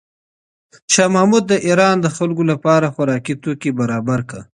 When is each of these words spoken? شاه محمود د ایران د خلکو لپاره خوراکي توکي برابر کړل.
شاه 0.93 1.09
محمود 1.15 1.43
د 1.47 1.53
ایران 1.67 1.95
د 2.01 2.07
خلکو 2.17 2.43
لپاره 2.51 2.91
خوراکي 2.95 3.33
توکي 3.43 3.71
برابر 3.79 4.19
کړل. 4.29 4.43